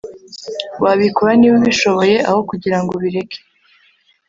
[0.83, 2.15] wabikora niba ubishoboye.
[2.29, 3.39] aho kugirango ubireke